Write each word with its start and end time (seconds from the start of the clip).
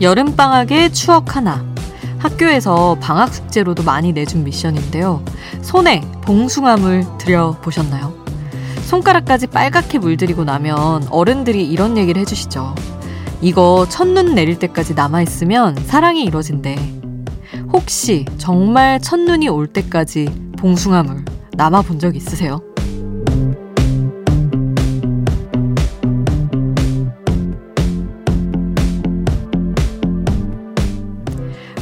여름방학의 0.00 0.92
추억 0.94 1.36
하나. 1.36 1.64
학교에서 2.18 2.96
방학 3.00 3.34
숙제로도 3.34 3.82
많이 3.82 4.12
내준 4.12 4.44
미션인데요. 4.44 5.22
손에 5.62 6.00
봉숭아물 6.22 7.04
들여보셨나요? 7.18 8.14
손가락까지 8.86 9.46
빨갛게 9.48 9.98
물들이고 9.98 10.44
나면 10.44 11.06
어른들이 11.10 11.68
이런 11.68 11.98
얘기를 11.98 12.20
해주시죠. 12.20 12.74
이거 13.42 13.86
첫눈 13.88 14.34
내릴 14.34 14.58
때까지 14.58 14.94
남아있으면 14.94 15.76
사랑이 15.86 16.24
이뤄진대. 16.24 16.76
혹시 17.72 18.24
정말 18.38 19.00
첫눈이 19.00 19.48
올 19.48 19.66
때까지 19.66 20.28
봉숭아물 20.58 21.24
남아본 21.52 21.98
적 21.98 22.16
있으세요? 22.16 22.60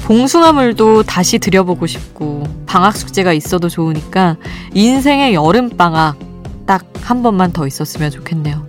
봉숭아물도 0.08 1.02
다시 1.02 1.38
들여보고 1.38 1.86
싶고 1.86 2.44
방학 2.64 2.96
숙제가 2.96 3.34
있어도 3.34 3.68
좋으니까 3.68 4.36
인생의 4.72 5.34
여름방학 5.34 6.18
딱 6.66 6.86
한 7.08 7.22
번만 7.22 7.52
더 7.52 7.66
있었으면 7.66 8.10
좋겠네요. 8.10 8.68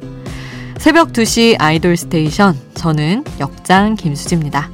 새벽 0.78 1.12
2시 1.12 1.58
아이돌 1.60 1.98
스테이션 1.98 2.58
저는 2.74 3.26
역장 3.42 3.96
김수지입니다. 3.96 4.70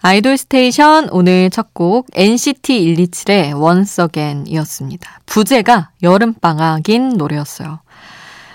아이돌 0.00 0.36
스테이션 0.36 1.10
오늘 1.10 1.48
첫 1.50 1.68
곡 1.74 2.08
NCT 2.12 2.96
127의 2.96 3.60
Once 3.60 4.04
Again이었습니다. 4.04 5.20
부제가 5.26 5.90
여름방학인 6.02 7.10
노래였어요. 7.16 7.80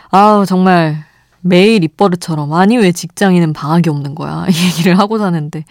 아우 0.09 0.45
정말 0.45 1.05
매일 1.43 1.83
입버릇처럼 1.83 2.53
아니 2.53 2.77
왜 2.77 2.91
직장인은 2.91 3.53
방학이 3.53 3.89
없는 3.89 4.15
거야? 4.15 4.45
이 4.49 4.65
얘기를 4.67 4.97
하고 4.97 5.17
사는데 5.19 5.65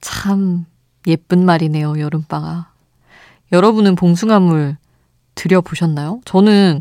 참 0.00 0.66
예쁜 1.06 1.44
말이네요 1.44 1.98
여름방학. 1.98 2.66
여러분은 3.52 3.94
봉숭아물 3.96 4.76
드려보셨나요? 5.34 6.20
저는 6.24 6.80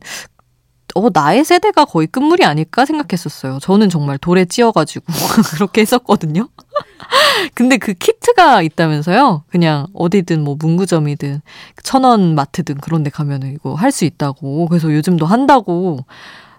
어 0.96 1.08
나의 1.14 1.46
세대가 1.46 1.86
거의 1.86 2.08
끝물이 2.08 2.44
아닐까 2.44 2.86
생각했었어요. 2.86 3.60
저는 3.62 3.90
정말 3.90 4.18
돌에 4.18 4.46
찧어가지고 4.46 5.06
그렇게 5.56 5.82
했었거든요. 5.82 6.50
근데 7.56 7.78
그 7.78 7.94
키트가 7.94 8.62
있다면서요? 8.62 9.44
그냥 9.50 9.88
어디든 9.94 10.44
뭐 10.44 10.56
문구점이든 10.60 11.42
천원 11.84 12.36
마트든 12.36 12.76
그런 12.78 13.04
데 13.04 13.10
가면은 13.10 13.54
이거 13.54 13.74
할 13.76 13.92
수 13.92 14.06
있다고. 14.06 14.68
그래서 14.68 14.94
요즘도 14.94 15.26
한다고 15.26 16.06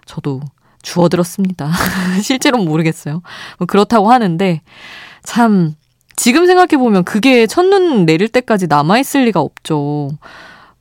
저도 0.05 0.41
주워들었습니다. 0.83 1.71
실제로는 2.21 2.65
모르겠어요. 2.65 3.21
뭐 3.57 3.65
그렇다고 3.65 4.11
하는데 4.11 4.61
참 5.23 5.73
지금 6.15 6.45
생각해보면 6.45 7.03
그게 7.05 7.47
첫눈 7.47 8.05
내릴 8.05 8.27
때까지 8.29 8.67
남아있을 8.67 9.25
리가 9.25 9.39
없죠. 9.41 10.11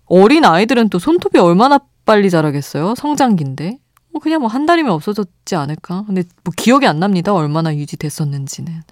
어린 0.06 0.44
아이들은 0.44 0.90
또 0.90 0.98
손톱이 0.98 1.40
얼마나 1.40 1.80
빨리 2.04 2.28
자라겠어요? 2.28 2.94
성장기인데. 2.96 3.78
뭐 4.12 4.20
그냥 4.20 4.40
뭐 4.40 4.50
한 4.50 4.66
달이면 4.66 4.92
없어졌지 4.92 5.56
않을까? 5.56 6.04
근데 6.06 6.24
뭐 6.44 6.52
기억이 6.54 6.86
안 6.86 7.00
납니다. 7.00 7.32
얼마나 7.32 7.74
유지됐었는지는. 7.74 8.82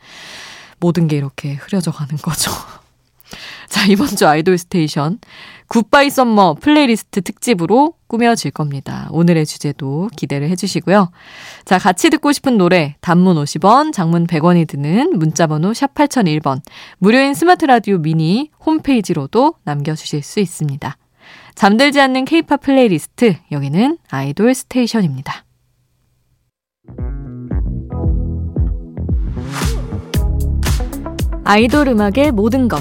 모든 0.79 1.09
게 1.09 1.17
이렇게 1.19 1.55
흐려져 1.55 1.91
가는 1.91 2.17
거죠. 2.17 2.51
자, 3.69 3.87
이번 3.87 4.09
주 4.09 4.27
아이돌 4.27 4.59
스테이션. 4.59 5.19
Goodbye 5.69 6.11
Summer 6.11 6.57
playlist 6.61 7.23
특집으로 7.23 7.95
꾸며질 8.09 8.51
겁니다. 8.51 9.09
오늘의 9.13 9.47
주제도 9.47 10.09
기대를 10.17 10.49
해주시고요. 10.51 11.13
자, 11.65 11.79
같이 11.79 12.11
듣고 12.11 12.33
싶은 12.33 12.59
노래, 12.59 12.97
단문 13.01 13.37
50원, 13.37 13.93
장문 13.93 14.27
100원이 14.27 14.67
드는 14.67 15.17
문자번호 15.17 15.73
샵 15.73 15.95
8001번, 15.95 16.61
무료인 16.99 17.35
스마트 17.35 17.67
라디오 17.67 17.99
미니 17.99 18.51
홈페이지로도 18.67 19.55
남겨주실 19.63 20.23
수 20.23 20.41
있습니다. 20.41 20.97
잠들지 21.55 22.01
않는 22.01 22.25
케이팝 22.25 22.63
플레이리스트, 22.63 23.37
여기는 23.53 23.99
아이돌 24.11 24.55
스테이션입니다. 24.55 25.45
아이돌 31.45 31.89
음악의 31.89 32.33
모든 32.33 32.69
것, 32.69 32.81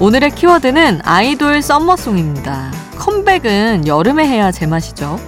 오늘의 0.00 0.30
키워드는 0.30 1.00
아이돌 1.02 1.60
summer 1.60 1.99
song입니다. 1.99 2.70
컴백은 2.98 3.88
여름에 3.88 4.28
해야 4.28 4.52
제맛이죠. 4.52 5.18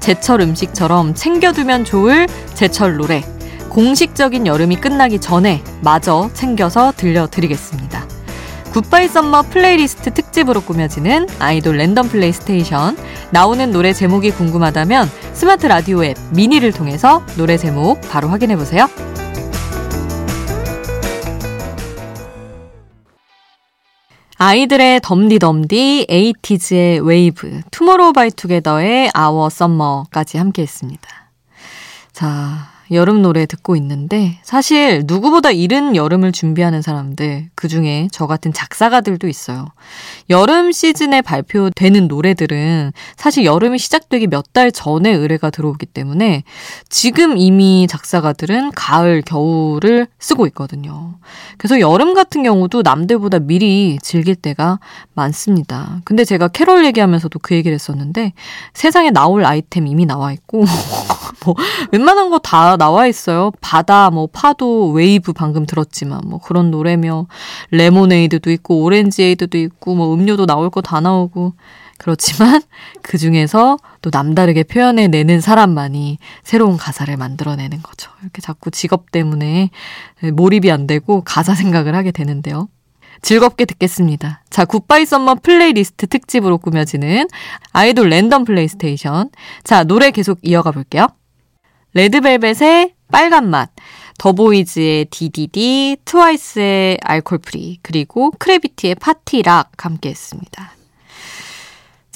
제철 0.00 0.42
음식처럼 0.42 1.14
챙겨두면 1.14 1.86
좋을 1.86 2.26
제철 2.52 2.98
노래. 2.98 3.24
공식적인 3.70 4.46
여름이 4.46 4.76
끝나기 4.82 5.18
전에 5.18 5.62
마저 5.80 6.28
챙겨서 6.34 6.92
들려드리겠습니다. 6.94 8.06
goodbye 8.72 9.08
summer 9.08 9.44
플레이리스트 9.44 10.12
특집으로 10.12 10.60
꾸며지는 10.60 11.26
아이돌 11.38 11.78
랜덤 11.78 12.10
플레이 12.10 12.32
스테이션. 12.32 12.98
나오는 13.30 13.72
노래 13.72 13.94
제목이 13.94 14.32
궁금하다면 14.32 15.10
스마트 15.32 15.66
라디오 15.66 16.04
앱 16.04 16.18
미니를 16.32 16.72
통해서 16.72 17.24
노래 17.38 17.56
제목 17.56 17.98
바로 18.10 18.28
확인해 18.28 18.56
보세요. 18.56 18.88
아이들의 24.40 25.00
덤디덤디, 25.02 26.06
에이티즈의 26.08 27.00
웨이브, 27.00 27.60
투모로우 27.72 28.12
바이투게더의 28.12 29.10
Our 29.12 29.50
Summer까지 29.50 30.38
함께 30.38 30.62
했습니다. 30.62 31.08
자, 32.12 32.70
여름 32.90 33.22
노래 33.22 33.46
듣고 33.46 33.76
있는데 33.76 34.38
사실 34.42 35.04
누구보다 35.06 35.50
이른 35.50 35.94
여름을 35.94 36.32
준비하는 36.32 36.82
사람들 36.82 37.50
그 37.54 37.68
중에 37.68 38.08
저 38.12 38.26
같은 38.26 38.52
작사가들도 38.52 39.28
있어요. 39.28 39.66
여름 40.30 40.72
시즌에 40.72 41.22
발표되는 41.22 42.08
노래들은 42.08 42.92
사실 43.16 43.44
여름이 43.44 43.78
시작되기 43.78 44.26
몇 44.26 44.48
달 44.52 44.72
전에 44.72 45.10
의뢰가 45.10 45.50
들어오기 45.50 45.84
때문에 45.86 46.42
지금 46.88 47.36
이미 47.36 47.86
작사가들은 47.88 48.72
가을, 48.72 49.22
겨울을 49.22 50.06
쓰고 50.18 50.46
있거든요. 50.48 51.16
그래서 51.58 51.80
여름 51.80 52.14
같은 52.14 52.42
경우도 52.42 52.82
남들보다 52.82 53.40
미리 53.40 53.98
즐길 54.00 54.34
때가 54.34 54.80
많습니다. 55.12 56.00
근데 56.04 56.24
제가 56.24 56.48
캐롤 56.48 56.84
얘기하면서도 56.86 57.38
그 57.40 57.54
얘기를 57.54 57.74
했었는데 57.74 58.32
세상에 58.72 59.10
나올 59.10 59.44
아이템 59.44 59.86
이미 59.86 60.06
나와 60.06 60.32
있고 60.32 60.58
뭐 60.58 60.66
웬만한 61.92 62.30
거 62.30 62.38
다 62.38 62.76
나와 62.76 63.06
있어요. 63.06 63.50
바다, 63.60 64.10
뭐 64.10 64.26
파도, 64.32 64.90
웨이브 64.90 65.32
방금 65.32 65.66
들었지만 65.66 66.20
뭐 66.26 66.38
그런 66.40 66.70
노래며 66.70 67.26
레모네이드도 67.70 68.50
있고 68.52 68.82
오렌지에이드도 68.84 69.58
있고 69.58 69.94
뭐 69.94 70.14
음료도 70.14 70.46
나올 70.46 70.70
거 70.70 70.80
다 70.80 71.00
나오고 71.00 71.54
그렇지만 71.98 72.62
그 73.02 73.18
중에서 73.18 73.76
또 74.02 74.10
남다르게 74.12 74.62
표현해 74.62 75.08
내는 75.08 75.40
사람만이 75.40 76.18
새로운 76.44 76.76
가사를 76.76 77.14
만들어내는 77.16 77.82
거죠. 77.82 78.10
이렇게 78.22 78.40
자꾸 78.40 78.70
직업 78.70 79.10
때문에 79.10 79.70
몰입이 80.32 80.70
안 80.70 80.86
되고 80.86 81.22
가사 81.22 81.54
생각을 81.54 81.94
하게 81.96 82.12
되는데요. 82.12 82.68
즐겁게 83.20 83.64
듣겠습니다. 83.64 84.44
자, 84.48 84.64
goodbye 84.64 85.04
summer 85.04 85.36
플레이리스트 85.42 86.06
특집으로 86.06 86.58
꾸며지는 86.58 87.26
아이돌 87.72 88.08
랜덤 88.10 88.44
플레이스테이션. 88.44 89.30
자, 89.64 89.82
노래 89.82 90.12
계속 90.12 90.38
이어가 90.42 90.70
볼게요. 90.70 91.08
레드벨벳의 91.94 92.94
빨간 93.10 93.48
맛, 93.50 93.70
더보이즈의 94.18 95.06
DDD, 95.06 95.96
트와이스의 96.04 96.98
Alcohol-Free, 97.02 97.78
그리고 97.82 98.30
크래비티의 98.32 98.96
Party 98.96 99.45
Rock 99.45 99.84
함께 99.84 100.10
했습니다. 100.10 100.77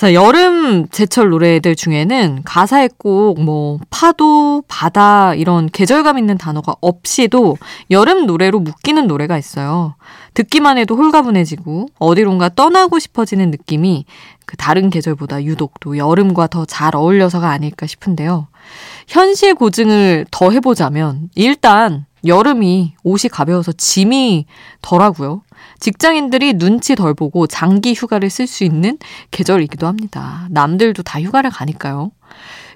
자, 0.02 0.14
여름 0.14 0.88
제철 0.88 1.30
노래들 1.30 1.76
중에는 1.76 2.40
가사에 2.44 2.88
꼭 2.98 3.38
뭐 3.38 3.78
파도, 3.88 4.64
바다 4.66 5.32
이런 5.36 5.68
계절감 5.70 6.18
있는 6.18 6.36
단어가 6.36 6.74
없이도 6.80 7.56
여름 7.92 8.26
노래로 8.26 8.58
묶이는 8.58 9.06
노래가 9.06 9.38
있어요. 9.38 9.94
듣기만 10.34 10.76
해도 10.76 10.96
홀가분해지고 10.96 11.86
어디론가 12.00 12.48
떠나고 12.56 12.98
싶어지는 12.98 13.52
느낌이 13.52 14.04
그 14.44 14.56
다른 14.56 14.90
계절보다 14.90 15.44
유독 15.44 15.78
또 15.78 15.96
여름과 15.96 16.48
더 16.48 16.64
잘 16.64 16.96
어울려서가 16.96 17.48
아닐까 17.48 17.86
싶은데요. 17.86 18.48
현실 19.06 19.54
고증을 19.54 20.26
더 20.32 20.50
해보자면 20.50 21.30
일단 21.36 22.06
여름이 22.24 22.94
옷이 23.02 23.28
가벼워서 23.30 23.72
짐이 23.72 24.46
덜하고요. 24.80 25.42
직장인들이 25.80 26.54
눈치 26.54 26.94
덜 26.94 27.14
보고 27.14 27.46
장기 27.46 27.94
휴가를 27.94 28.30
쓸 28.30 28.46
수 28.46 28.64
있는 28.64 28.98
계절이기도 29.30 29.86
합니다. 29.86 30.46
남들도 30.50 31.02
다 31.02 31.20
휴가를 31.20 31.50
가니까요. 31.50 32.12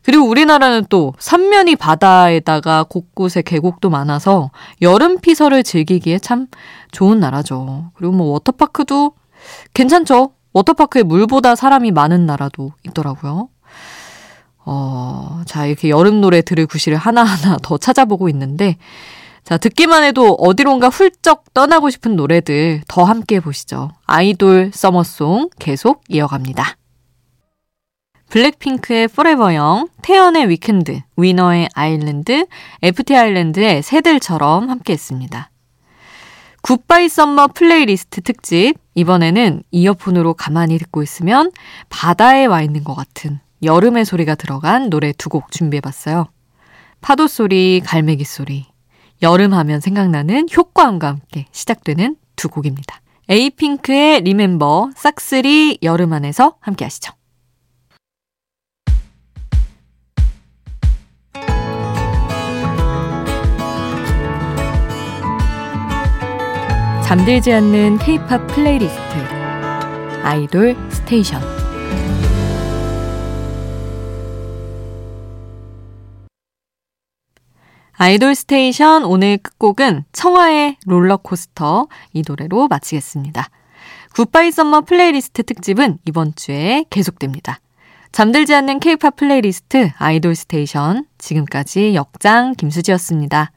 그리고 0.02 0.24
우리나라는 0.24 0.86
또 0.88 1.14
삼면이 1.18 1.76
바다에다가 1.76 2.84
곳곳에 2.84 3.42
계곡도 3.42 3.90
많아서 3.90 4.50
여름 4.80 5.20
피서를 5.20 5.62
즐기기에 5.62 6.20
참 6.20 6.46
좋은 6.92 7.18
나라죠. 7.18 7.90
그리고 7.94 8.12
뭐 8.12 8.32
워터파크도 8.32 9.12
괜찮죠. 9.74 10.32
워터파크에 10.52 11.02
물보다 11.02 11.54
사람이 11.54 11.90
많은 11.90 12.24
나라도 12.24 12.72
있더라고요. 12.86 13.48
어, 14.64 15.42
자, 15.46 15.66
이렇게 15.66 15.90
여름 15.90 16.20
노래 16.20 16.42
들을 16.42 16.66
구실을 16.66 16.98
하나하나 16.98 17.56
더 17.62 17.78
찾아보고 17.78 18.28
있는데, 18.30 18.78
자, 19.46 19.56
듣기만 19.58 20.02
해도 20.02 20.34
어디론가 20.40 20.88
훌쩍 20.88 21.54
떠나고 21.54 21.88
싶은 21.88 22.16
노래들 22.16 22.82
더 22.88 23.04
함께 23.04 23.38
보시죠. 23.38 23.92
아이돌 24.04 24.72
summer 24.74 25.20
song 25.20 25.50
계속 25.60 26.02
이어갑니다. 26.08 26.76
블랙핑크의 28.28 29.04
Forever 29.04 29.56
Young, 29.56 29.88
태연의 30.02 30.48
Weekend, 30.48 31.00
위너의 31.16 31.68
Island, 31.74 32.46
FT 32.82 33.14
아일랜드의 33.14 33.84
새들처럼 33.84 34.68
함께 34.68 34.94
했습니다. 34.94 35.52
goodbye 36.62 37.08
summer 37.08 37.50
플레이리스트 37.54 38.22
특집. 38.22 38.74
이번에는 38.96 39.62
이어폰으로 39.70 40.34
가만히 40.34 40.76
듣고 40.78 41.04
있으면 41.04 41.52
바다에 41.88 42.46
와 42.46 42.62
있는 42.62 42.82
것 42.82 42.96
같은 42.96 43.38
여름의 43.62 44.06
소리가 44.06 44.34
들어간 44.34 44.90
노래 44.90 45.12
두 45.12 45.28
곡 45.28 45.52
준비해봤어요. 45.52 46.26
파도 47.00 47.28
소리, 47.28 47.80
갈매기 47.84 48.24
소리. 48.24 48.66
여름 49.22 49.54
하면 49.54 49.80
생각나는 49.80 50.48
효과음과 50.54 51.08
함께 51.08 51.46
시작되는 51.52 52.16
두 52.36 52.48
곡입니다. 52.48 53.00
에이핑크의 53.28 54.20
Remember, 54.20 54.90
싹쓸이 54.94 55.78
여름 55.82 56.12
안에서 56.12 56.56
함께 56.60 56.84
하시죠. 56.84 57.12
잠들지 67.04 67.52
않는 67.52 67.98
K-팝 67.98 68.46
플레이리스트 68.48 69.00
아이돌 70.24 70.76
스테이션 70.90 71.55
아이돌 77.98 78.34
스테이션 78.34 79.04
오늘 79.04 79.38
끝곡은 79.38 80.04
청하의 80.12 80.76
롤러코스터 80.84 81.88
이 82.12 82.22
노래로 82.28 82.68
마치겠습니다. 82.68 83.48
goodbye 84.14 84.52
summer 84.52 84.82
플레이리스트 84.82 85.42
특집은 85.42 85.98
이번 86.04 86.34
주에 86.34 86.84
계속됩니다. 86.90 87.58
잠들지 88.12 88.54
않는 88.54 88.80
K-팝 88.80 89.16
플레이리스트 89.16 89.92
아이돌 89.96 90.34
스테이션 90.34 91.06
지금까지 91.16 91.94
역장 91.94 92.54
김수지였습니다. 92.54 93.50